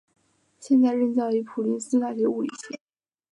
[0.59, 2.79] 现在任教于普林斯顿大学物理系。